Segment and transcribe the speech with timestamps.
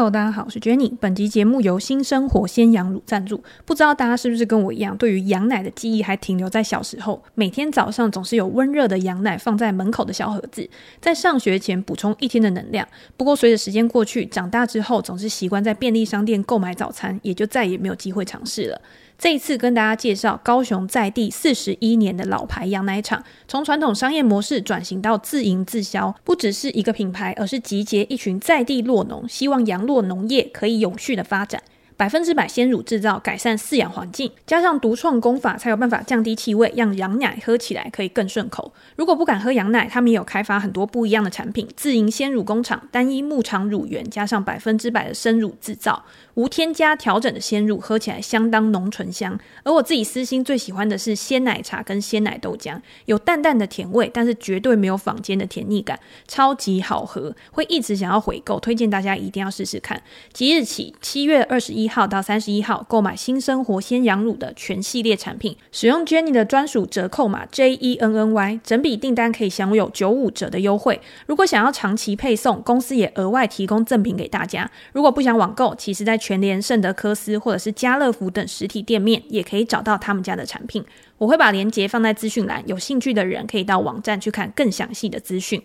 [0.00, 0.96] Hello，大家好，我是 Jenny。
[0.98, 3.44] 本集节目由新生活鲜羊乳赞助。
[3.66, 10.66] 不知道大家是不是跟我一样，对于羊奶的记忆还停留在小时候，每天早上总是有温热的羊奶放在门口的小盒子，
[11.02, 12.88] 在上学前补充一天的能量。
[13.18, 18.80] 不过随着时间过去，长大之后总是习惯在便利商店购买早餐，也就再也没有机会尝试了。
[19.20, 31.62] 这一次跟大家介绍高雄在地四十一年的老牌羊奶厂，从传统商业模式转型到自营自销，不只是一个品牌，而是集结一群在地落农，希望羊落农业可以永续的发展。
[32.00, 38.72] 百分之百鲜乳制造，改善饲养环境，加上独创工法，才有办法降低气味，让羊奶喝起来可以更顺口。
[38.96, 41.68] 如果不敢喝羊奶，他们也有开发很多不一样的产品。
[41.76, 49.38] 自营鲜乳工厂，单一牧场乳源，加上百分之百的生乳制造，无添加调整的鲜乳，喝起来相当浓醇香。
[49.62, 58.58] 而我自己私心最喜欢的是鲜奶茶跟鲜奶豆浆，有淡淡的甜味，但是绝对没有坊间的甜腻感，超级好喝，会一直想要回购。
[58.58, 60.02] 推荐大家一定要试试看。
[60.32, 71.00] 即日起，七月二十一号到三十一号购买新生活鲜羊乳的全系列产品，使用 Jenny 的专属折扣码 J E N N Y，整笔订单可以享有九五折的优惠。
[71.26, 74.70] 如果想要长期配送，公司也额外提供赠品给大家。
[74.92, 80.84] 如果不想网购，其实在全联、圣德科斯或者是家乐福等实体店面也可以找到他们家的产品。
[81.18, 85.62] 我会把链接放在资讯栏，有兴趣的人可以到网站去看更详细的资讯。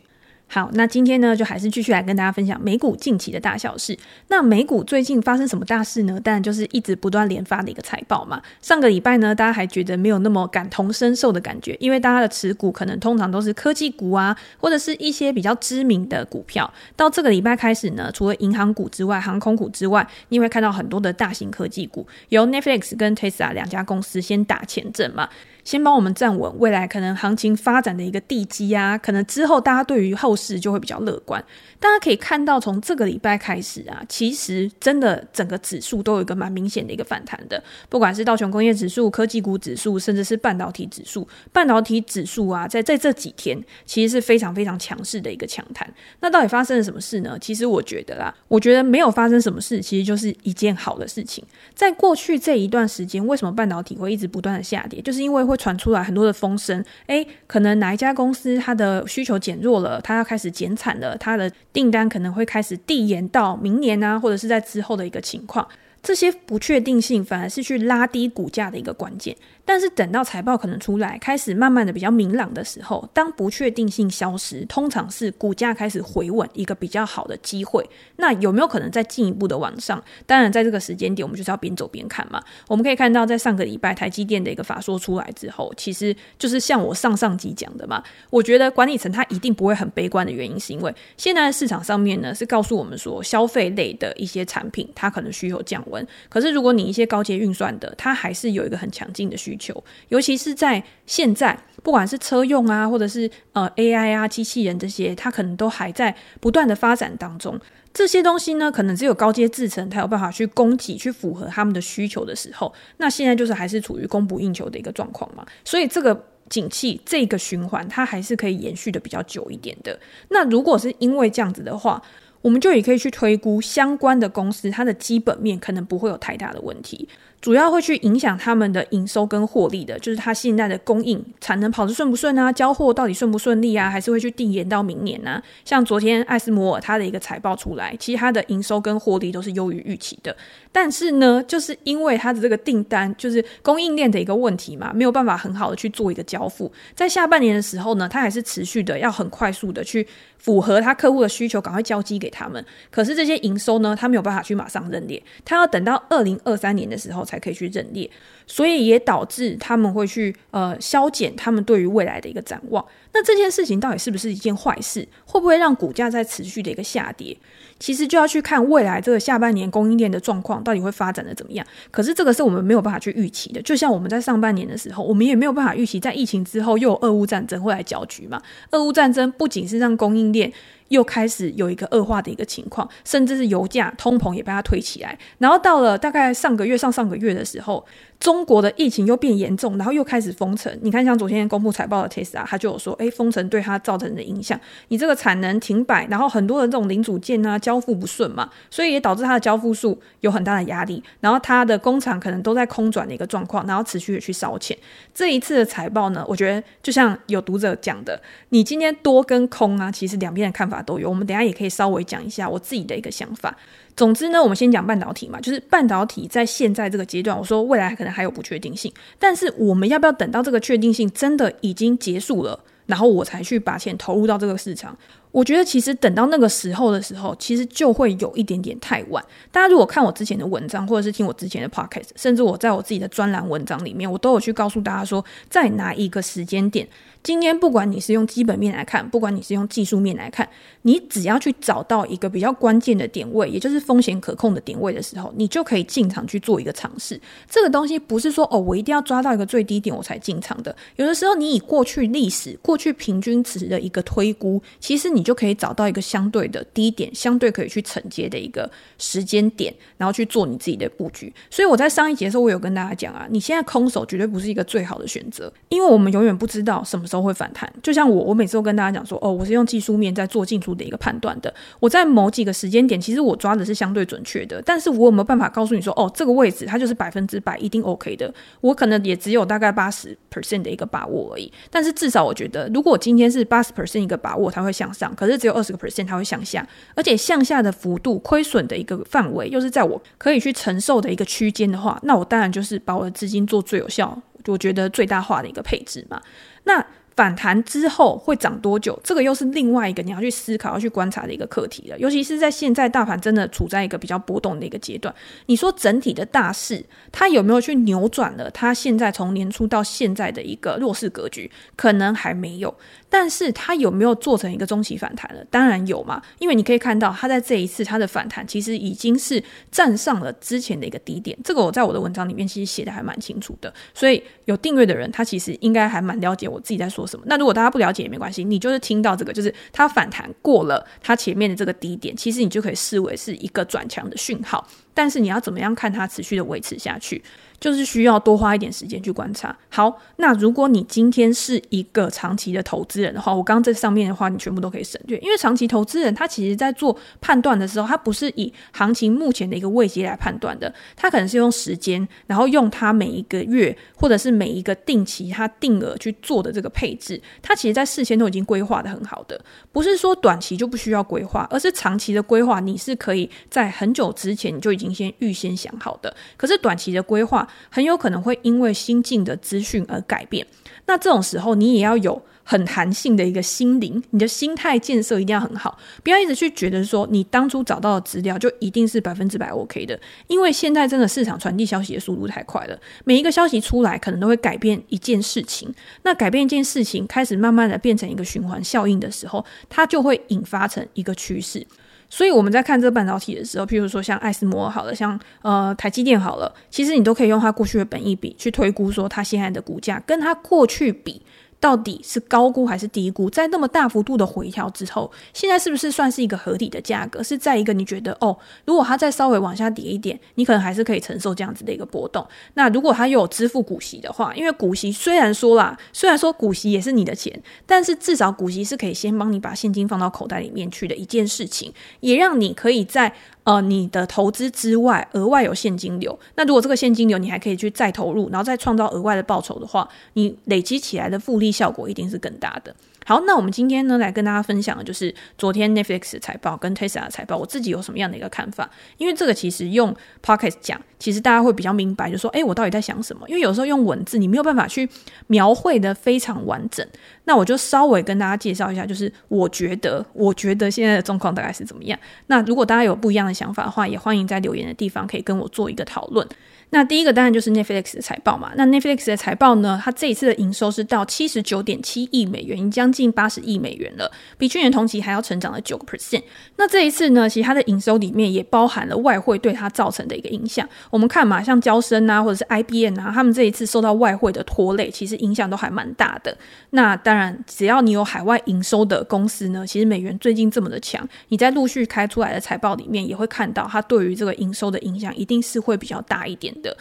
[0.47, 3.97] 好，那今天呢，就还是继续来跟大家分享美股近期的大小事。
[4.29, 6.19] 那美股最近发生什么大事呢？
[6.23, 8.41] 当然就是一直不断连发的一个财报嘛。
[8.61, 16.71] 上个礼拜呢，大家还觉得没有那么感同身受的感觉，因为大家的持股可能通常都是科技股啊，或者是一些比较知名的股票。
[16.95, 25.27] 到这个礼拜开始呢，除了银行股之外，航空股之外，你会看到很多的大型科技股，由 Netflix 跟 Tesla 两家公司先打前阵嘛。
[25.65, 31.43] 先帮我们站稳未来可能行情发展的一个地基啊，可能之后大家对于后市就会比较乐观。
[31.79, 41.27] 大家可以看到，从这个礼拜开始啊，其实真的整个指数都有一个蛮明显的一个反弹的，不管是道琼工业指数、科技股指数，甚至是半导体指数。
[41.51, 45.91] 半导体指数啊，在在这几天其实是非常非常强势的一个强弹。
[46.21, 47.37] 那到底发生了什么事呢？
[47.41, 51.43] 其实我觉得啦，我觉得没有发生什么事，其实就是一件好的事情。
[51.73, 55.01] 在过去这一段时间，为什么半导体会一直不断的下跌？
[55.01, 55.54] 就是因为会。
[55.55, 65.67] 传出来很多的风声，诶，可能哪一家公司它的需求减弱了，它要开始减产了，它的订单可能会开始递延到明年啊，或者是在之后的一个情况。
[66.01, 69.35] 这些不确定性反而是去拉低股价的一个关键。
[69.65, 77.83] 但是等到财报可能出来，开始慢慢的比较明朗的时候，当不确定性消失，通常是股价开始回稳一个比较好的机会。
[78.17, 80.01] 那有没有可能再进一步的往上？
[80.27, 82.41] 当然，在这个时间点，我们就是要边走边看嘛。
[82.67, 88.03] 我们可以看到，在上个礼拜台积电的一个法说出来之后，其实就是像我上上集讲的嘛。
[88.29, 96.05] 我觉得管理层他一定不会很悲观的原因，是因为现在的市场上面呢，是告诉我们说，消费类的一些产品它可能需求降温。
[96.29, 99.65] 可是如果你一些高阶运算的，它还是有一个很强劲的需求。
[99.65, 107.59] 求，尤其是在现在，不管是车用啊，或者是呃 AI 啊、机器人这些，它可能都还在不断的发展当中。
[107.91, 112.71] 这些东西呢，可能只有高阶制程才有办法去供给、去符合他们的需求的时候。
[112.97, 115.43] 那现在就是还是处于供不应求的一个状况嘛。
[115.63, 119.99] 所以这个景气、这个循环，它还是可以延续的比较久一点的。
[120.29, 121.99] 那如果是因为这样子的话，
[122.43, 127.09] 我们就也可以去推估相关的公司，它的基本面可能不会有太大的问题。
[127.41, 135.43] 主要会去影响他们的营收跟获利的，就是他现在的供应产能跑得顺不顺啊，交货到底顺不顺利啊，还是会去递延到明年呢、啊？
[135.63, 140.35] 像昨天艾斯摩尔他的一个财报出来，其实他的营收跟获利都是优于预期的，
[140.71, 150.07] 但是呢，就是因为他的这个订单就是供应链的一个问题嘛，没有办法很好的去做一个交付，在下半年的时候呢，他还是持续的要很快速的去
[150.39, 152.63] 符合他客户的需求，赶快交机给他们。
[152.89, 157.39] 可是这些营收呢，他没有办法去马上认列，他要等到二零二三年的时候才。
[157.45, 158.09] 可以去认列，
[158.47, 162.83] 所以也导致他们会去呃削减他们对于未来的一个展望。
[163.13, 165.07] 那这件事情到底是不是一件坏事？
[165.25, 167.37] 会不会让股价在持续的一个下跌？
[167.77, 171.63] 其实就要去看未来这个下半年供应链的状况到底会发展的怎么样。
[171.91, 173.61] 可是这个是我们没有办法去预期的。
[173.61, 178.41] 就像我们在上半年的时候，我们也没有办法预期在疫情之后又有俄乌战争会来搅局嘛。
[178.71, 180.51] 俄乌战争不仅是让供应链
[180.89, 185.17] 又开始有一个恶化的一个情况，甚至是油价通膨也被它推起来。
[185.37, 187.85] 然后到了大概上个月、上上个月的时候，
[188.19, 190.71] 中国的疫情又变严重，然后又开始封城。
[190.81, 201.03] 你看，像昨天公布财报的 Tesla，他就有说，哎，封城对它造成的影响，你这个产能停摆，然后很多的这种零组件啊交付不顺嘛，所以也导致它的交付数有很大的压力。
[201.19, 204.77] 然后它的工厂可能都在空转的一个状况，然后持续的去烧钱。
[205.13, 210.75] 这一次的财报呢，我觉得就像有读者讲的，你今天多跟空啊，其实两边的看法。
[210.85, 213.57] 都有，我们等下也可以稍微讲一下我自己的一个想法。
[213.95, 224.97] 总之呢，我们先讲半导体嘛，就是半导体在现在这个阶段，我说未来可能还有不确定性，但是我们要不要等到这个确定性真的已经结束了，然后我才去把钱投入到这个市场？
[225.35, 229.21] 我觉得其实等到那个时候的时候，其实就会有一点点太晚。
[229.51, 236.87] 大家如果看我之前的文章，或者是听我之前的 podcast，甚至我在我自己的专栏文章里面，我都有去告诉大家说，在哪一个时间点。
[237.21, 240.47] 今天不管你是用基本面来看，不管你是用技术面来看，
[240.83, 247.19] 你只要去找到一个比较关键的点位，也就是风险可控的点位的时候，你就可以进场去做一个尝试。
[247.49, 250.73] 这个东西不是说哦，我一定要抓到一个最低点我才进场的。
[250.97, 261.33] 有的时候你以过去历史、过去平均值的一个推估，其实你就可以找到一个相对的低点，相对可以去承接的一个时间点，然后去做你自己的布局。
[261.49, 267.25] 所以我在上一节的时候，我有跟大家讲啊，你现在空手绝对不是一个最好的选择，因为我们永远不知道什么时候。
[267.25, 271.51] 会反弹，就像我，我每次都跟大家讲说，哦，我是用技术面在做进出的一个判断的。
[271.79, 278.31] 我在某几个时间点，其实我抓的是相对准确的，但是我有没有办法告诉你说，哦，这个位置它就是百分之百一定 OK 的？
[278.61, 281.51] 我可能也只有大概八十 percent 的一个把握而已。
[281.71, 296.21] 但是至少我觉得，如果今天是八十 percent 一个把握，它会向上，可是只有二十个 percent 它会向下，而且向下的幅度亏损的一个范围又是在我可以去承受的一个区间的话，那我当然就是把我的资金做最有效，我觉得最大化的一个配置嘛。
[296.65, 296.85] 那
[297.15, 298.99] 反弹之后会涨多久？
[299.03, 301.97] 这个又是另外一个你要去思考、要去观察的一个课题了。
[301.97, 305.13] 尤其是在现在大盘真的处在一个比较波动的一个阶段，
[305.45, 308.51] 你说整体的大势它有没有去扭转了？
[308.51, 312.73] 它现在从年初到现在的一个弱势格局，可能还没有。
[313.09, 315.41] 但是它有没有做成一个中期反弹了？
[315.49, 319.41] 当然有嘛，因为你可以看到它在这一次它的反弹其实已经是
[319.71, 321.37] 站上了之前的一个低点。
[321.41, 327.25] 这个我在我的文章里面其实写的还蛮清楚的，所以有订阅的人他其实应该还蛮了解我自己在说什么。
[327.27, 334.67] 那如果大家不了解也没关系，你就是听到这个，就是它反弹过了它前面的这个低点，其实你就可以视为是一个转强的讯号。
[334.95, 337.21] 但是你要怎么样看它持续的维持下去？
[337.57, 339.55] 就是需要多花一点时间去观察。
[339.69, 359.39] 好，那如果你今天是一个长期的投资人的话，我刚刚这上面的话，你全部都可以省略，因为长期投资人他其实在做判断的时候，他不是以行情目前的一个位阶来判断的，他可能是用时间，然后用他每一个月或者是每一个定期他定额去做的这个配置，他其实在事先都已经规划的很好的，
[359.71, 367.47] 不是说短期就不需要规划，而是长期的规划你是可以在很久之前你就已经先预先想好的，可是短期的规划。
[367.69, 370.45] 很有可能会因为新进的资讯而改变，
[370.85, 385.73] 那这种时候你也要有很弹性的一个心灵，你的心态建设一定要很好，不要一直去觉得说你当初找到的资料就一定是百分之百 OK 的，因为现在真的市场传递消息的速度太快了，每一个消息出来可能都会改变一件事情，
[386.03, 391.65] 那改变一件事情开始慢慢的变成一个循环效应的时候，它就会引发成一个趋势。
[392.09, 401.21] 所以我们在看这个半导体的时候，譬如说像艾斯摩尔好了，像呃台积电好了，其实你都可以用它过去的本益比去推估说它现在的股价跟它过去比。
[401.59, 403.29] 到底是高估还是低估？
[403.29, 407.23] 在那么大幅度的回调之后，现在是不是算是一个合理的价格？
[407.23, 412.25] 是在一个你觉得哦，如果它再稍微往下跌一点，你可能还是可以承受这样子的一个波动。
[412.53, 423.13] 那如果它又有支付股息的话，因为股息虽然说啦，虽然说股息也是你的钱，但是至少股息是可以先帮你把现金放到口袋里面去的一件事情，也让你可以在。
[423.45, 426.19] 呃，你的投资之外，额外有现金流。
[426.35, 432.75] 那如果这个现金流你还可以去再投入，然后再创造额外的报酬的话，你累积起来的复利效果一定是更大的。
[433.07, 438.67] 好，那我们今天呢，来跟大家分享的就是昨天 Netflix 的财报跟 Tesla 的财报，我自己有什么样的一个看法？
[438.97, 443.29] 因为这个其实用 Podcast 讲，其实大家会比较明白，就是说，哎，我到底在想什么？
[443.29, 444.89] 因为有时候用文字，你没有办法去
[445.27, 446.83] 描绘的非常完整。
[447.25, 451.99] 那我就稍微跟大家介绍一下，就是我觉得，我觉得现在的状况大概是怎么样。
[452.25, 456.27] 那如果大家有不一样的想法的话，也欢迎在留言的地方可以跟我做一个讨论。
[456.75, 458.51] 那第一个当然就是 Netflix 的财报嘛。
[458.57, 466.21] 那 Netflix 的财报呢，它这一次的营收是到七十九点七亿美元，已经将近八十亿美元了，比去年同期还要成长了九个 percent。
[466.57, 470.67] 那这一次呢，其实它的营收里面也包含了外汇对它造成的一个影响。
[470.89, 476.37] 我们看嘛，像交生啊，或者是 IBM 啊，他们这一次受到外汇的拖累，其实影响都还蛮大的。
[476.71, 486.64] 那当然，只要你有海外营收的公司呢，其实美元最近这么的强，你在陆续开出来的财报里面也会看到，它对于这个营收的影响一定是会比较大一点的。
[486.65, 486.77] 的。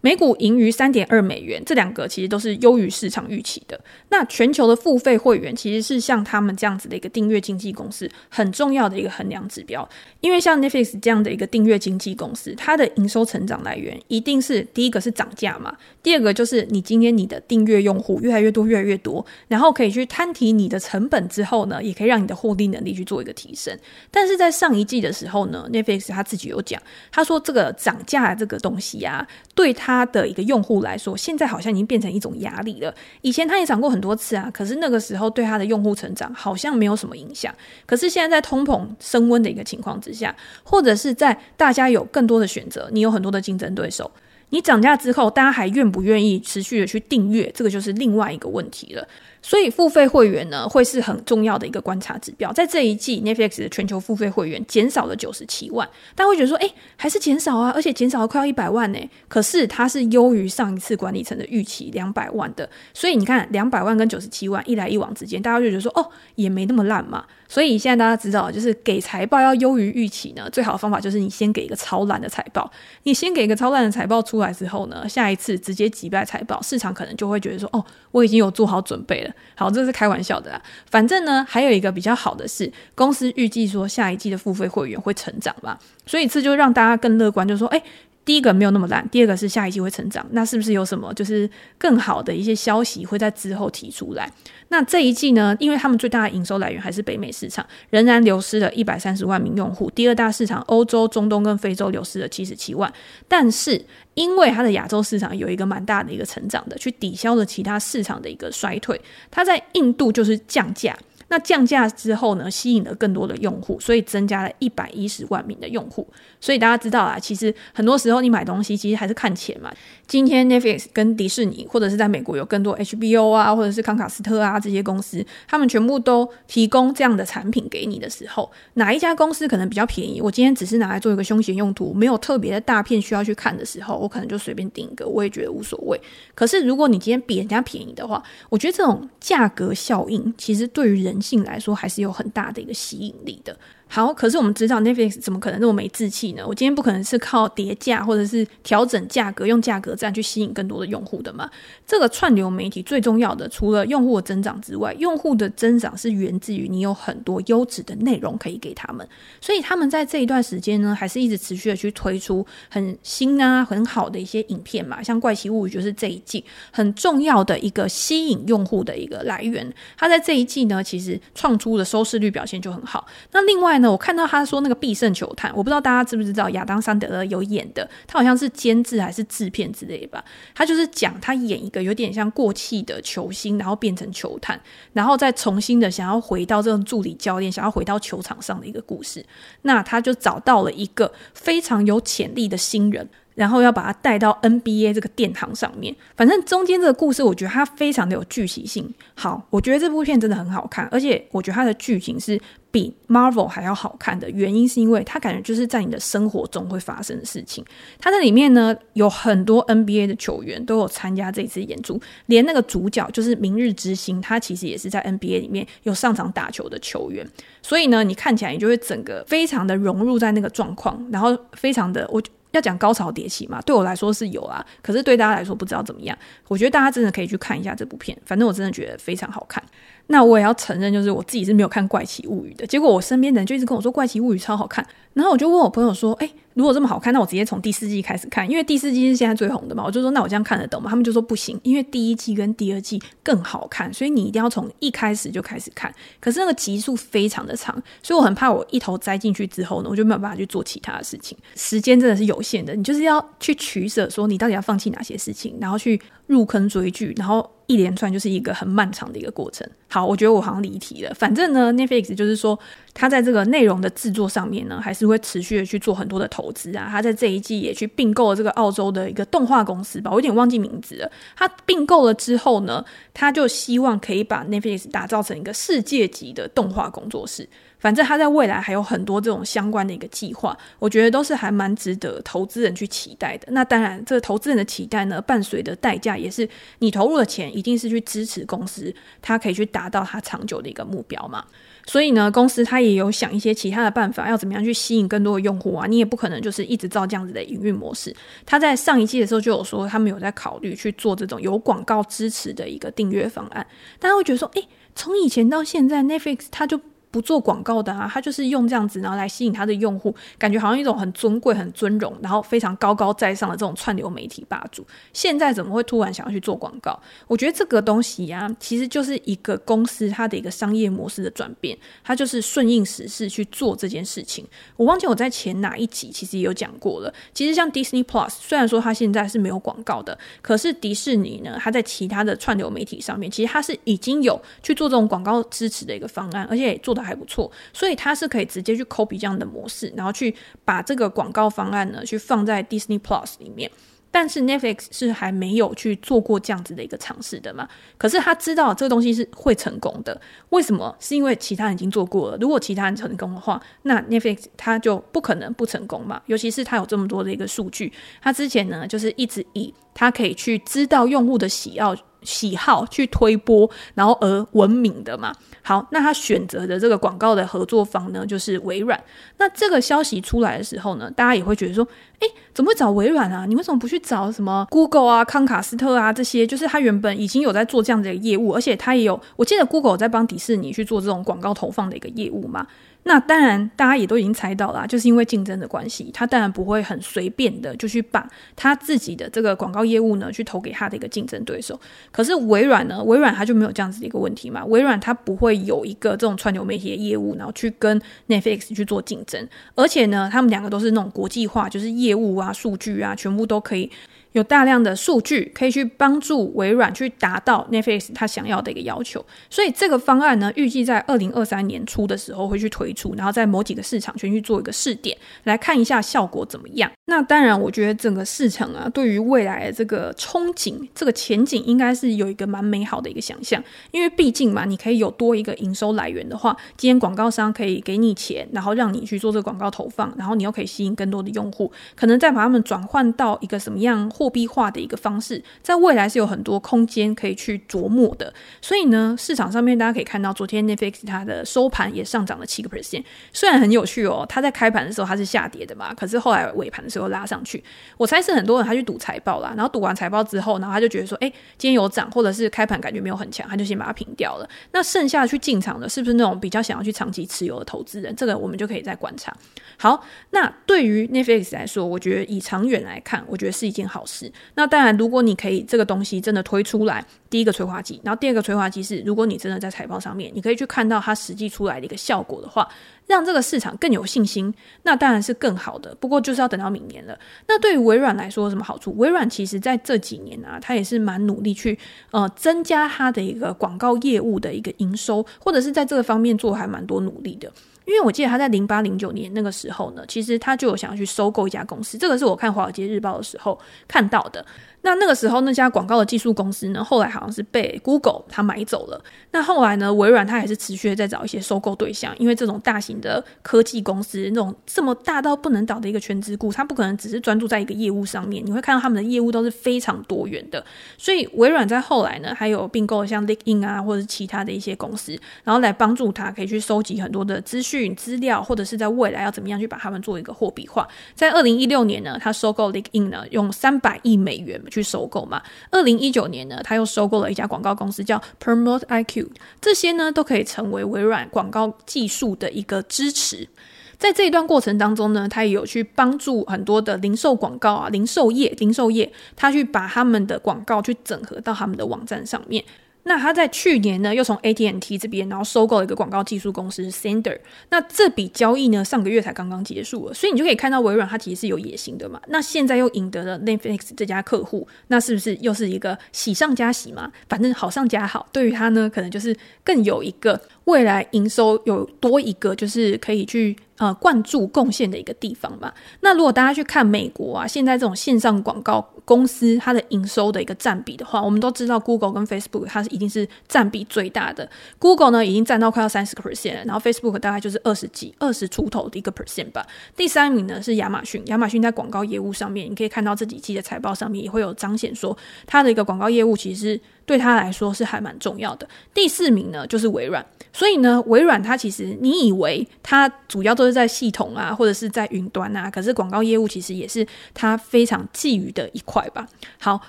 [0.00, 3.78] 每股盈余三点二美元，这两个其实都是优于市场预期的。
[4.10, 9.88] 那全球的付费会员其实是像他们这样子的一个订阅经纪公司很重要的一个衡量指标，
[10.20, 23.76] 因为像 Netflix 这样的一个订阅经纪公司，它的营收成长来源一定是第一个是涨价嘛，第二个就是你今天你的订阅用户越来越多，越来越多，然后可以去摊提你的成本之后呢，也可以让你的获利能力去做一个提升。
[24.10, 32.94] 但是在上一季的时候呢，Netflix 他自己有讲，他说这个涨价这个东西啊，对他他的一个用户来说，现在好像已经变成一种压力了。
[33.22, 37.54] 以前他也涨过很多次啊，可是那个时候对他的用户成长好像没有什么影响。
[37.86, 44.10] 可是现在在通膨升温的一个情况之下，或者是在大家有更多的选择，你有很多的竞争对手，
[44.50, 47.50] 你涨价之后，大家还愿不愿意持续的去订阅？
[47.54, 49.08] 这个就是另外一个问题了。
[49.48, 52.52] 所以付费会员呢，会是很重要的一个观察指标。
[52.52, 58.98] 在这一季，Netflix 的全球付费会员减少了九十七万，大家会觉得说，哎，还是减少啊，而且减少了快要一百万呢。
[59.26, 62.68] 可是它是优于上一次管理层的预期两百万的。
[62.92, 67.24] 所以你看，两百万跟九十七万一来一往之间，大家就觉得说，哦，也没那么烂嘛。
[67.48, 72.70] 所以现在大家知道，就是给财报要优于预期呢，最好的方法就是你先给一个超烂的财报。
[73.04, 79.32] 你先给一个超烂的财报出来之后呢，下一次直接击败财报，市场可能就会觉得说，哦，我已经有做好准备了。
[79.54, 80.62] 好，这是开玩笑的啦。
[80.90, 87.82] 反正呢，还有一个比较好的是，公司预计说下一季的付费会员会成长嘛，所以这就让大家更乐观，就是说，哎。
[88.28, 94.30] 第一个没有那么烂，第二个是下一季会成长，那是不是有什么就是更好的一些消息会在之后提出来？
[94.68, 99.90] 那这一季呢，因为他们最大的营收来源还是北美市场，仍然流失了一百三十万名用户。
[99.92, 102.92] 第二大市场欧洲、中东跟非洲流失了七十七万，
[103.26, 103.82] 但是
[104.12, 109.00] 因为它的亚洲市场有一个蛮大的一个成长的，去抵消了其他市场的一个衰退。
[109.30, 110.94] 它在印度就是降价。
[111.28, 116.06] 那降价之后呢，吸引了更多的用户，所以增加了一百一十万名的用户。
[116.40, 119.70] 所以大家知道啊，其实很多时候你买东西其实还是看钱嘛。
[120.06, 130.20] 今天 Netflix 跟迪士尼，或者是在美国有更多 HBO 啊，或者是康卡斯特啊这些公司，他们全部都提供这样的产品给你的时候，哪一家公司可能比较便宜？
[130.20, 136.00] 我今天只是拿来做一个休闲用途，没有特别的大片需要去看的时候，我可能就随便订一个，我也觉得无所谓。
[136.34, 143.58] 可是如果你今天比人家便宜的话，我觉得这种价格效应其实对于人性来说还是有很大的一个吸引力的。
[143.90, 146.44] 好，可是我们知道 Netflix 怎么可能那么没志气呢？
[146.46, 151.48] 我今天不可能是靠叠价或者是调整价格，用价格战去吸引更多的用户的嘛。
[151.86, 159.08] 这个串流媒体最重要的，除了用户的增长之外，用户的增长是源自于你有很多优质的内容可以给他们。
[159.40, 165.02] 所以他们在这一段时间呢，还是一直持续的去推出很新啊、很好的一些影片嘛。
[165.02, 169.72] 像《怪奇物语》就是这一季很重要的一个吸引用户的一个来源。
[169.96, 173.06] 它在这一季呢，其实创出的收视率表现就很好。
[173.32, 180.24] 那另外，我看到他说那个必胜球探，我不知道大家知不知道亚当·桑德勒有演的，他好像是监制还是制片之类吧。
[180.54, 184.58] 他就是讲他演一个有点像过气的球星，然后变成球探，
[184.94, 189.24] 然后再重新的想要回到这种助理教练，想要回到球场上的一个故事。
[189.62, 193.08] 那他就找到了一个非常有潜力的新人。
[193.38, 198.92] 然后要把它带到 NBA 这个殿堂上面，反正中间这个故事，我觉得它非常的有剧情性。
[199.14, 202.36] 好，我觉得这部片真的很好看，而且我觉得它的剧情是
[202.72, 207.64] 比 Marvel 还要好看的原因，是因为它感觉就是在你的生活中会发生的事情。
[208.00, 217.24] 它在里面呢，有很多 NBA 的球员都有参加这次演出，连那个主角就是明日之星，他其实也是在 NBA 里面有上场打球的球员。
[217.62, 222.20] 所以呢，你看起来你就会整个非常的融入在那个状况，然后非常的我。
[222.52, 223.60] 要讲高潮迭起嘛？
[223.62, 226.16] 对我来说是有啊，可是对大家来说不知道怎么样。
[226.48, 229.62] 我觉得大家真的可以去看一下这部片，反正我真的觉得非常好看。
[230.06, 245.92] 那我也要承认，就是我自己是没有看《怪奇物语》的，结果我身边的人就一直跟我说《怪奇物语》超好看，然后我就问我朋友说：“诶，如果这么好看，那我直接从第四季开始看，因为第四季是现在最红的嘛。”我就说：“那我这样看得懂吗？”他们就说：“不行，因为第一季跟第二季更好看，所以你一定要从一开始就开始看。
[246.20, 251.36] 可是那个集数非常的长，所以我很怕我一头栽进去之后呢，我就没有办法去做其他的事情。
[251.56, 259.68] 时间真的是有限的，你就是要去取舍，说你到底要放弃哪些事情，然后去入坑追剧，然后。”一连串就是一个很漫长的一个过程。
[259.88, 261.12] 好，我觉得我好像离题了。
[261.12, 262.58] 反正呢，Netflix 就是说，
[262.94, 266.86] 它在这个内容的制作上面呢，还是会持续的去做很多的投资啊。
[266.90, 271.10] 他在这一季也去并购了这个澳洲的一个动画公司吧，我有点忘记名字了。
[271.34, 277.48] 他并购了之后呢，他就希望可以把 Netflix 打造成一个世界级的动画工作室。
[277.80, 283.46] 反正他在未来还有很多这种相关的一个计划，我觉得都是还蛮值得投资人去期待的。
[283.52, 286.48] 那当然，这个投资人的期待呢，伴随的代价也是
[286.80, 291.44] 你投入的钱一定是去支持公司，它可以去达到它长久的一个目标嘛。
[291.88, 295.86] 所以呢，公司它也有想一些其他的办法，要怎么样去吸引更多的用户啊？
[295.88, 298.14] 你也不可能就是一直照这样子的营运模式。
[298.46, 303.66] 他在上一季的时候就有说，他们有在考虑去做这种有广告支持的一个订阅方案。
[303.98, 306.78] 大家会觉得说，诶，从以前到现在，Netflix 它就。
[307.10, 314.86] 不做广告的啊，他就是用这样子，然后来吸引他的用户，感觉好像一种很尊贵、很尊荣，然后非常高高在上的这种串流媒体霸主。
[315.12, 316.98] 现在怎么会突然想要去做广告？
[317.26, 324.46] 我觉得这个东西啊，其实就是一个公司它的一个商业模式的转变，它就是顺应时势去做这件事情。
[324.76, 327.12] 我忘记我在前哪一集其实也有讲过了。
[327.32, 340.34] 其实像 Disney Plus，虽然说它现在是没有广告的，可是迪士尼呢，它在其他的串流媒体上面，其实它是已经有去做这种广告支持的一个方案，而且也做的还不错，所以它是可以直接去 copy 这样的模式，然后去
[340.64, 343.70] 把这个广告方案呢，去放在 Disney Plus 里面。
[344.10, 347.68] 但是 Netflix 是还没有去做过这样子的一个尝试的嘛？
[347.98, 350.96] 可是他知道这个东西是会成功的，为什么？
[350.98, 352.36] 是因为其他人已经做过了。
[352.38, 356.22] 如果其他人成功的话，那 Netflix 它就不可能不成功嘛。
[356.24, 361.94] 尤其是它有这么多的一个数据，它之前呢就是一直以它可以去知道用户的喜好。
[362.28, 365.32] 喜好去推波，然后而闻名的嘛。
[365.62, 369.02] 好，那他选择的这个广告的合作方呢，就是微软。
[369.38, 371.86] 那这个消息出来的时候呢，大家也会觉得说，
[372.20, 373.46] 诶，怎么会找微软啊？
[373.46, 376.46] 你为什么不去找什么 Google 啊、康卡斯特啊这些？
[376.46, 382.66] 就是他原本已经有在做这样的一个业务，而且他也有，我记得 Google 在帮迪士尼去做这种广告投放的一个业务嘛。
[383.08, 391.80] 那当然，大家也都已经猜到了，就是因为竞争的关系，他当然不会很随便的就去把他自己的这个广告业务呢，去投给他的一个竞争对手。
[392.12, 397.98] 可是微软呢，微软它就没有这样子的一个问题嘛，微软它不会有一个这种串流媒体的业务，然后去跟
[398.28, 403.90] Netflix 去做竞争，而且呢，他们两个都是那种国际化，就是业务啊、数据啊，全部都可以。
[404.32, 416.90] 有大量的数据可以去帮助微软去达到 Netflix 它想要的一个要求，所以这个方案呢，预计在二零二三年初的时候会去推出，然后在某几个市场全去做一个试点，来看一下效果怎么样。
[417.06, 438.34] 那当然，我觉得整个市场啊，对于未来的这个憧憬、这个前景，应该是有一个蛮美好的一个想象，因为毕竟嘛，你可以有多一个营收来源的话，今天广告商可以给你钱，然后让你去做这个广告投放，然后你又可以吸引更多的用户，可能再把他们转换到一个什么样货币化的一个方式，在未来是有很多空间可以去琢磨的。
[438.60, 443.04] 所以呢，市场上面大家可以看到，昨天 Netflix 它的收盘也上涨了七个 percent。
[443.32, 447.62] 虽然很有趣哦，它在开盘的时候它是下跌的嘛，可是后来尾盘的时候拉上去。
[447.96, 454.48] 我猜是很多人他去赌财报啦，然后赌完财报之后，然后他就觉得说，哎，今天有涨，或者是开盘感觉没有很强，他就先把它平掉了。
[454.72, 458.14] 那剩下去进场的，是不是那种比较想要去长期持有的投资人？
[458.16, 459.32] 这个我们就可以再观察。
[459.76, 464.32] 好，那对于 Netflix 来说，我觉得以长远来看，我觉得是一件好事。
[464.54, 472.66] 那当然，如果你可以这个东西真的推出来，第一个催化剂，然后第二个催化剂是，如果你真的在财报上面，你可以去看到它实际出来的一个效果的话，
[473.06, 474.52] 让这个市场更有信心，
[474.84, 475.94] 那当然是更好的。
[476.00, 477.18] 不过就是要等到明年了。
[477.46, 478.96] 那对于微软来说有什么好处？
[478.96, 481.78] 微软其实在这几年啊，它也是蛮努力去
[482.10, 487.52] 呃增加它的一个广告业务的一个营收，或者是在这个方面做还蛮多努力的。
[487.88, 494.44] 因为我记得他在零八零九年那个时候呢，其实他就有想要去收购一家公司，这个是我看《华尔街日报》的时候看到的。
[494.82, 499.02] 那那个时候，那家广告的技术公司呢，后来好像是被 Google 它买走了。
[499.32, 508.44] 那后来呢，微软它还是持续的在找一些收购对象，因为这种大型的科技公司，那种这么大到不能倒的一个全资股，它不可能只是专注在一个业务上面。
[508.46, 510.64] 你会看到他们的业务都是非常多元的。
[510.96, 520.86] 所以微软在后来呢，还有并购像 LinkedIn 啊，或者是其他的一些公司，然后来帮助他可以去收集很多的资讯资料，或者是在未来要怎么样去把他们做一个货币化。
[521.16, 524.58] 在二零一六年呢，他收购 LinkedIn 呢，用三百亿美元。
[524.68, 525.42] 去收购嘛。
[525.70, 529.28] 二零一九年呢，他又收购了一家广告公司，叫 Promote IQ。
[529.60, 533.48] 这些呢，都可以成为微软广告技术的一个支持。
[533.96, 542.64] 在这一段过程当中呢，他也有去帮助很多的零售广告啊，零售业、零售业，他去把他们的广告去整合到他们的网站上面。
[543.08, 547.38] 那他在去年呢，又从 AT&T 这边，然后收购了一个广告技术公司，SANDER。
[547.70, 552.20] 那这笔交易呢，上个月才刚刚结束了，所以你就可以看到微软它其实是有野心的嘛。
[552.28, 557.10] 那现在又赢得了 Netflix 这家客户，那是不是又是一个喜上加喜嘛？
[557.30, 563.56] 反正好上加好，对于他呢，可能就是更有一个未来营收有多一个，就是可以去。
[563.78, 565.72] 呃灌注贡献的一个地方嘛。
[566.00, 574.50] 那如果大家去看美国啊，现在这种线上广告公司它的营收的一个占比的话，我们都知道 Google 跟 Facebook 它是一定是占比最大的。
[574.80, 579.64] Google 呢已经占到快要三十个 percent，然后 Facebook 大概就是二十几、二十出头的一个 percent 吧。
[579.96, 586.80] 第三名呢是亚马逊，亚马逊在广告业务上面，你可以看到这几季的财报上面也会有彰显说它的一个广告业务其实。
[587.08, 588.68] 对他来说是还蛮重要的。
[588.94, 590.24] 第四名呢，就是微软。
[590.52, 599.26] 所以呢，微软它其实你以为它主要都是在系统啊，或者是在云端啊，可是广告业务其实也是它非常觊觎的一块吧。
[599.58, 599.80] 好。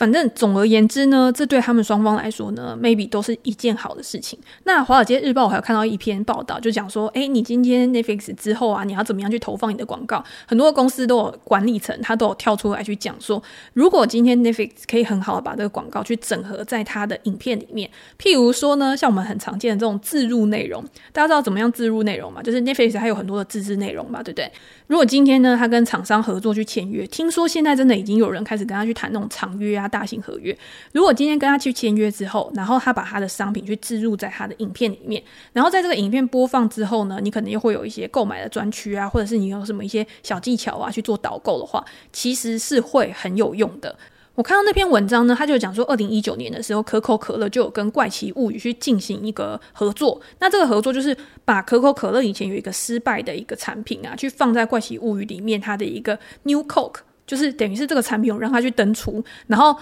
[0.00, 4.38] 反正总而言之呢，这对他们双方来说呢，maybe 都是一件好的事情。
[4.64, 10.24] 那《华尔街日报》我还有看到一篇报道，就讲说，诶，你今天 Netflix 之后啊，你要怎么样去投放你的广告？
[10.46, 13.42] 很多公司都有管理层，他都有跳出来去讲说，
[13.74, 20.82] 如果今天 Netflix 可以很好的把这个广告去整合在它的影片里面，譬如说呢，像我们很常见的这种自入内容，
[21.12, 22.42] 大家知道怎么样自入内容嘛？
[22.42, 24.50] 就是 Netflix 还有很多的自制内容嘛，对不对？
[24.86, 30.56] 如果今天呢，他跟厂商合作去签约，听说现在真的已经有人开始跟他去谈那种长约啊、大型合约。
[30.92, 35.22] 如果今天跟他去签约之后，然后他把他的商品去置入在他的影片里面，
[35.52, 43.94] 然后在这个影片播放之后呢，你可能又会有一些购买的专区啊，或者是你有什么一些小技巧啊去做导购的话，其实是会很有用的。
[44.36, 50.18] 我看到那篇文章呢，他就讲说，二零一九年的时候，可口可乐就有跟怪奇物语去进行一个合作。
[50.38, 59.78] 那这个合作就是把可口可乐以前有一个失败的一个产品啊，去放在怪奇物语里面，它的一个 New Coke，就是等于是这个产品我让它去登出，然后。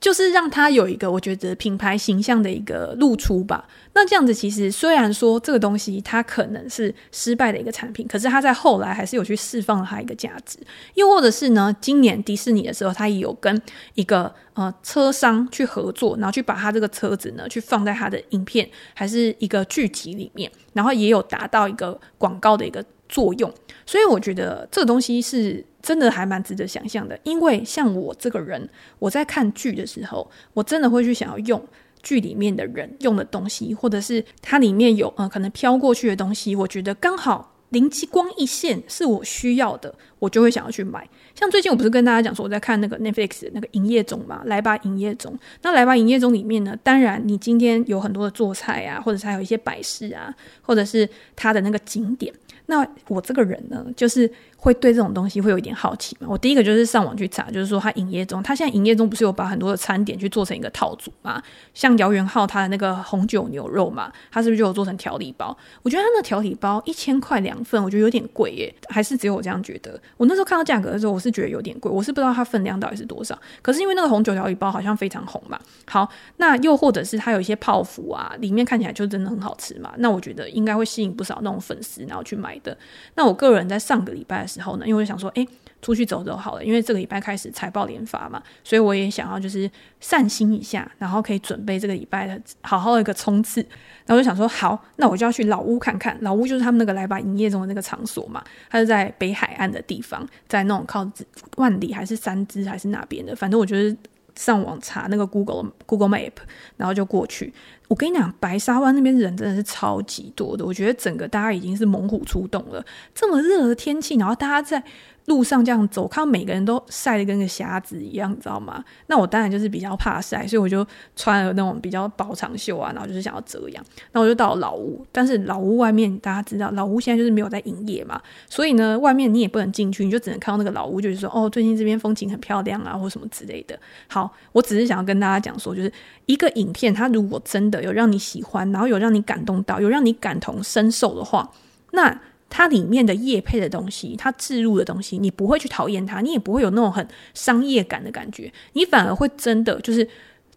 [0.00, 3.68] 就是让它有一个我觉得品牌形象的一个露出吧。
[3.92, 10.58] 那这样子其实虽然说这个东西它可能是失败的一个产品，可是它在后来还是有去释放了它一个价值。
[10.94, 13.62] 又或者是呢，今年迪士尼的时候，它也有跟
[13.94, 23.52] 一个呃车商去合作，然后去把它这个车子呢去放在它的影片还是一个剧集里面，然后也有达到一个广告的一个作用。
[23.84, 25.64] 所以我觉得这个东西是。
[25.82, 28.68] 真的还蛮值得想象的，因为像我这个人，
[29.00, 31.60] 我在看剧的时候，我真的会去想要用
[32.02, 41.08] 剧里面的人用的东西，或者是它里面有呃可能飘过去的东西，我觉得刚好灵机光一现是我需要的，我就会想要去买。
[41.34, 45.36] 像最近我不是跟大家讲说我在看那个 Netflix 那个营业中嘛，来吧营业中。
[45.62, 52.32] 那来吧营业中里面呢，当然你今天有很多的做菜啊，或者是还有一些摆饰啊，或者是它的那个景点。
[52.66, 54.30] 那我这个人呢，就是
[54.62, 56.28] 会对这种东西会有一点好奇嘛。
[56.30, 61.42] 我第一个就是上网去查，就是说它营业中，它现在营业中不是有把很多的餐点去做成一个套组嘛？
[61.74, 65.56] 像姚元浩他的那个红酒牛肉嘛，他是不是就有做成调理包？
[65.82, 70.00] 我觉得他那调理包一千块两份，我觉得有点贵耶，还是只有我这样觉得？
[70.16, 73.36] 我那时候看到价格的时候，我是觉得有点贵，我是不知道它分量到底是多少。
[73.62, 82.52] 可是因为那个红酒调理包好像非常红嘛，好，那又或者是它有一些泡芙啊，里面看起来就真的很好吃嘛，那我觉得应该会吸引不少那种粉丝，然后去买。
[82.62, 82.76] 的
[83.14, 85.46] 那我个人在上个礼拜时候呢，因为我想说，哎，
[85.80, 93.60] 出去走走好了，因为这个礼拜开始财报连发嘛，所以我也想要就是散心一下，然后可以准备这个礼拜的好好的一个冲刺。
[94.04, 96.16] 然后我就想说，好，那我就要去老屋看看。
[96.20, 101.08] 老屋就是他们那个来吧营业中的那个场所嘛，它是在北海岸的地方，在那种靠
[101.56, 103.96] 万里还是三芝还是哪边的，反正我觉得。
[104.34, 106.32] 上网查那个 Google Google Map，
[106.78, 107.52] 然后就过去。
[107.92, 112.82] 我跟你讲，白沙湾那边人真的是超级多的，我觉得整个大家已经是猛虎出动了。
[113.14, 114.82] 这么热的天气，然后大家在。
[115.26, 118.84] 路上这样走，看到每个人都晒得跟个瞎子一样，你知道吗？
[119.06, 123.84] 那我当然就是比较怕晒，所以我就穿了那种比较薄长袖啊，然后就是想要遮阳。
[124.10, 133.78] 那我就到老屋，但是老屋外面大家知道，老屋现在就是没有在营业嘛，所以呢，外面你也不能进去，你就只能看到那个老屋，就是说哦，最近这边风景很漂亮啊，或什么之类的。
[134.08, 135.92] 好，我只是想要跟大家讲说，就是
[136.26, 141.48] 一个影片，它如果真的有让你喜欢，然后有让你感动到，有让你感同身受的话，
[141.92, 142.20] 那。
[142.54, 150.06] 它里面的业配的东西，它置入的东西，你不会去讨厌它，你也不会有那种很商业感的感觉，你反而会真的就是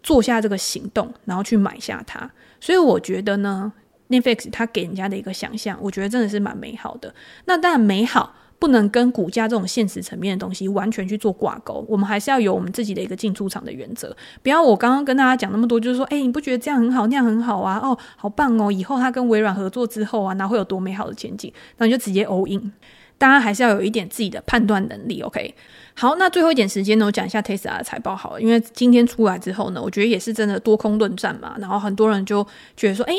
[0.04, 2.30] 做下这个行动，然后去买下它。
[2.60, 3.72] 所以我觉得呢
[4.10, 7.16] ，Netflix 它给人家的一个想象，我觉得真的是蛮美好的。
[7.46, 8.36] 那当然美好。
[8.66, 14.18] 不能跟股价这种现实层面的东西完全去做挂钩，我们还是要有我们自己的一个进出场的原则。
[14.42, 17.80] 不要我刚刚跟大家讲那么多，就是说，哎，你不觉得这样很好，那样很好啊？
[17.84, 18.72] 哦，好棒哦！
[18.72, 21.54] 以后他跟微软合作之后啊，那会有多美好的前景？
[21.78, 22.74] 那你就直接 all in。
[23.20, 25.22] 当然还是要有一点自己的判断能力。
[25.22, 25.54] OK，
[25.94, 32.44] 好，那最后一点时间呢，我讲一下 Tesla 的财报好了，因为今天出来之后呢，我觉得也是真的多空论战嘛，然后很多人就
[32.76, 33.14] 觉得说，哎。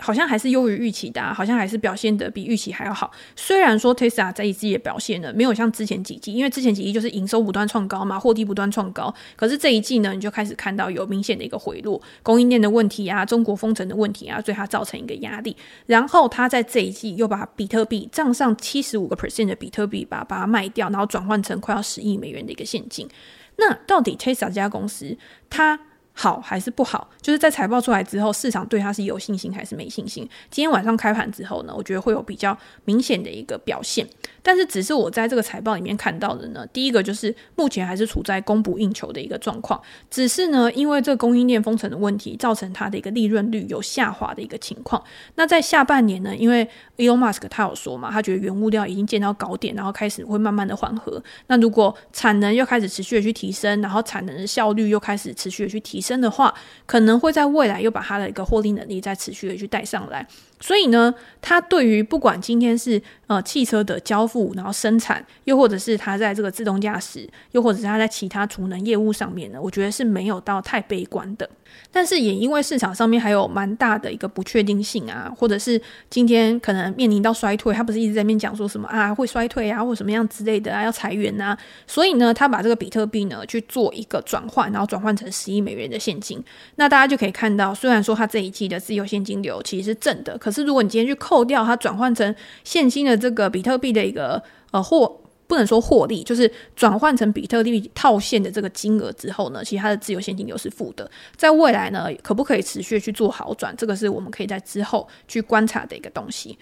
[0.00, 3.10] 好像还是优于预期的，好像还是表现得比预期还要好。
[3.36, 9.14] 虽然说 Tesla 在一季的表现呢，没有像之前几季，因为之前几季就是营收不断创高嘛，获利不断创高。
[9.36, 15.56] 可是这一季呢，你就开始看到有明显的一个回落，供应链的问题啊，中国封城的问题啊，对它造成一个压力。
[15.86, 23.08] 然后它在这一季又把比特币账上七十五个 percent 的比特币把把它卖掉，然后转换成快要十亿美元的一个现金。
[23.56, 25.16] 那到底 Tesla 这家公司
[25.50, 25.78] 它
[26.20, 27.08] 好还是不好？
[27.22, 30.28] 就是在财报出来之后，市场对它是有信心还是没信心？
[30.50, 32.54] 今天晚上开盘之后呢，我觉得会有比较
[32.84, 34.06] 明显的一个表现。
[34.42, 39.80] 但是，只是我在这个财报里面看到的呢，第一个就是目前还是处在供不应求的一个状况。
[40.10, 45.02] 只是呢，因为这个供应链封城的问题，造成它的一个利润率有下滑的一个情况。
[45.36, 51.22] 那在下半年呢，因为 Elon Musk 他有说嘛，他觉得原物料已经见到高点，然后开始会慢慢的缓和。
[51.46, 56.52] 那如果产能又开始持续的去提升，然后产能的效率又开始持续的去提升真的话，
[56.86, 60.26] 可能会在未来又把它的一个获利能力再持续的去带上来。
[60.60, 71.48] 所以呢，它对于不管今天是呃汽车的交付，然后生产，又或者是它在这个自动驾驶，又或者是它在其他储能业务上面呢，我觉得是没有到太悲观的。
[71.92, 86.42] 但是也因为市场上面还有蛮大的一个不确定性啊，或者是今天可能面临到衰退，他不是一直在面讲说什么啊会衰退啊，或什么样之类的啊，要裁员啊，所以呢，他把这个比特币呢去做一个转换，然后转换成十亿美元的现金。
[86.74, 92.34] 那大家就可以看到，虽然说它这一季的自由现金流其实是正的，可可是如果你今天去扣掉它转换成
[92.64, 101.08] 现金的这个比特币的一个呃获不能说获利，就是转换成比特币套现的这个金额之后呢，其实它的自由现金流是负的。
[101.36, 103.74] 在未来呢，可不可以持续去做好转？
[103.76, 106.58] 这个是我们可以在之后去观察的一个东西。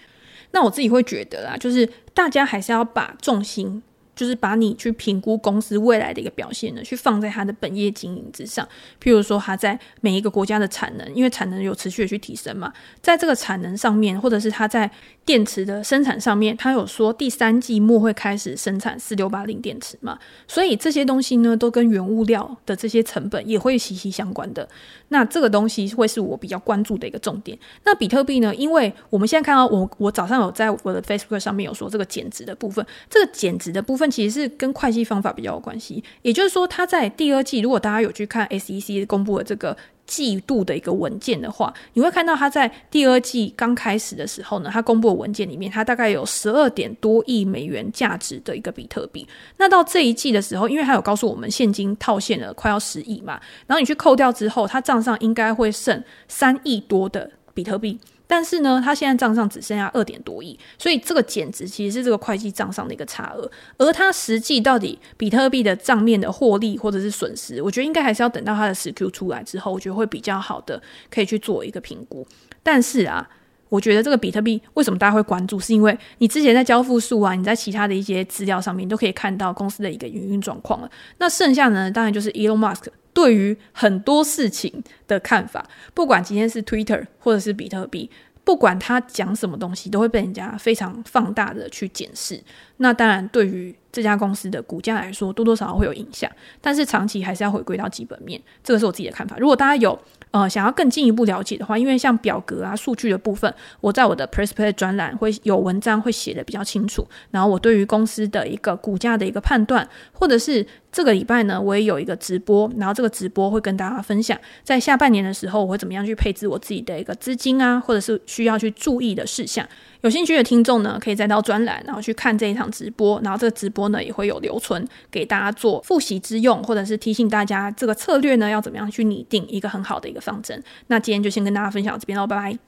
[0.51, 3.81] 那我自己会觉得啦，就是大家还是要把重心。
[4.19, 8.67] 就是把你去评估公司未来的一个表现呢，去放在它的本业经营之上。
[9.01, 14.91] 譬如说，它在每一个国家的产能，因为产能有持续的去提升嘛，在这个产能上面，或者是它在
[15.29, 24.67] 电池的生产上面，它有说第三季末会开始生产四六八零电池嘛，所以这些东西呢，都跟原物料的这些成本也会息息相关的。
[25.09, 27.55] 那这个东西会是我比较关注的一个重点。
[27.83, 34.09] 那比特币呢，因为我们现在看到我，我早上有在我的 Facebook 上面有说这个减值的部分，这个减值的部分。
[34.09, 39.77] 其实是跟会计方法比较有关系，也就是说，它在第二季，如果大家有去看 SEC 公布的这个
[40.09, 49.27] 季度的一个文件的话，你会看到他在第二季刚开始的时候呢，他公布的文件里面，他大概有十二点多亿美元价值的一个比特币。
[49.57, 57.99] 那到这一季的时候，因为他有告诉我们现金套现了快要十亿嘛，然后你去扣掉之后，他账上应该会剩三亿多的比特币。
[58.31, 63.49] 但是呢，他现在账上只剩下二点多亿，所以这个减值其实是这个会计账上的一个差额。
[63.79, 72.23] 而他实际到底比特币的账面的获利或者是损失，我觉得应该还是要等到他的十 Q 出来之后，我觉得会比较好的可以去做一个评估。
[72.61, 73.27] 但是啊，
[73.69, 80.91] 我觉得这个比特币为什么大家会关注，是因为你之前在交付数啊，你在其他的一些资料上面都可以看到公司的一个营运状况了。
[81.17, 82.83] 那剩下呢，当然就是 Elon Musk。
[83.19, 88.09] 对于很多事情的看法，不管今天是 Twitter 或者是比特币，
[88.45, 92.41] 不管他讲什么东西，都会被人家非常放大的去检视。
[92.77, 96.31] 那当然，对于这家公司的股价来说，多多少少会有影响。
[96.61, 99.35] 但是长期还是要回归到基本面，这个是我自己的看法。
[99.37, 107.07] 如果大家有呃想要更进一步了解的话，因为像表格啊、数据的部分，我在我的 Press Play 专栏会有文章会写的比较清楚。
[107.31, 119.67] 然后我对于公司的一个股价的一个判断，或者是这个礼拜呢，我也有一个直播，然后这个直播会跟大家分享，在下半年的时候，我会怎么样去配置我自己的一个资金啊，或者是需要去注意的事项。
[120.01, 130.61] 有兴趣的听众呢，可以再到专栏，然后去看这一场直播，然后这个直播呢也会有留存给大家做复习之用，或者是提醒大家这个策略呢要怎么样去拟定一个很好的一个方针。
[130.87, 132.57] 那今天就先跟大家分享到这边喽，拜拜。